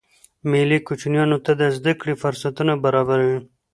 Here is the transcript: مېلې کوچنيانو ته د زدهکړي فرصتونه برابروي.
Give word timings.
مېلې 0.49 0.77
کوچنيانو 0.87 1.37
ته 1.45 1.51
د 1.61 1.63
زدهکړي 1.77 2.13
فرصتونه 2.23 2.73
برابروي. 2.83 3.37